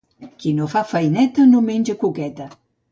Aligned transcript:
Qui 0.43 0.53
no 0.61 0.69
fa 0.71 0.83
feineta 0.93 1.47
no 1.53 1.63
menja 1.71 2.01
coqueta. 2.05 2.51